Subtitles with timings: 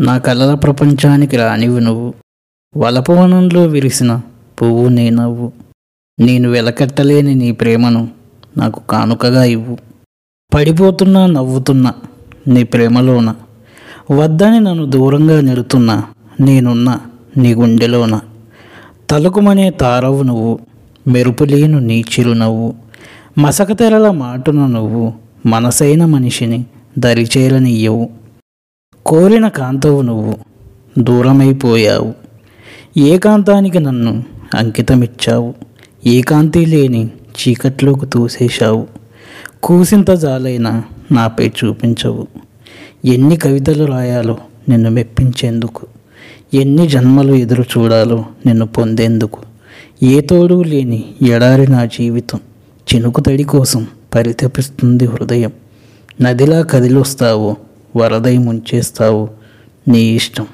[0.00, 2.14] నా కలల ప్రపంచానికి రానివి నువ్వు.
[2.76, 4.20] వలపవనంలో విరిసిన
[4.62, 5.52] పువ్వు నీ నవ్వు.
[6.20, 8.08] నేను వెలకట్టలేని నీ ప్రేమను
[8.56, 9.78] నాకు కానుకగా ఇవ్వు.
[10.54, 11.94] పడిపోతున్నా నవ్వుతున్నా
[12.48, 13.34] నీ ప్రేమలోన.
[14.10, 16.04] వద్దని నన్ను దూరంగా నిలుతున్నా
[16.40, 17.00] నేనున్నా
[17.36, 18.20] నీ గుండెలోన.
[19.10, 20.58] తలుకుమనే తారవు నువ్వు
[21.08, 22.74] మెరుపులేను నీ చిరునవ్వు.
[23.38, 25.14] మసకతెరల మాటున నువ్వు
[25.46, 26.64] మనసైన మనిషిని
[26.98, 28.19] దరిచేరనియ్యవు.
[29.10, 30.36] కోరిన కాంతవు నువ్వు
[30.98, 32.14] దూరమైపోయావు.
[32.98, 35.54] ఏకాంతానికి నన్ను అంకితమిచ్చావు.
[36.06, 38.86] ఏకాంతి లేని చీకట్లోకి తూసేశావు.
[39.62, 42.26] కూసింత జాలైన నాపై చూపించవు.
[43.04, 44.38] ఎన్ని కవితలు రాయాలో
[44.68, 45.86] నిన్ను మెప్పించేందుకు.
[46.54, 49.38] ఎన్ని జన్మలు ఎదురు చూడాలో నిన్ను పొందేందుకు.
[50.02, 52.40] ఏ తోడు లేని ఎడారి నా జీవితం
[52.94, 55.52] చినుకు తడి కోసం పరితపిస్తుంది హృదయం.
[56.20, 57.56] నదిలా కదిలొస్తావో
[57.96, 59.30] వరదై ముంచేస్తావు
[59.88, 60.46] నీ ఇష్టం.